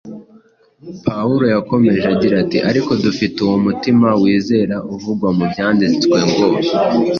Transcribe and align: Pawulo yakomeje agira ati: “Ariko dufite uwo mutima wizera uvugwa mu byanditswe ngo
Pawulo 1.05 1.45
yakomeje 1.55 2.03
agira 2.13 2.35
ati: 2.43 2.57
“Ariko 2.69 2.91
dufite 3.03 3.37
uwo 3.45 3.55
mutima 3.65 4.07
wizera 4.21 4.75
uvugwa 4.93 5.29
mu 5.37 5.45
byanditswe 5.51 6.17
ngo 6.29 6.41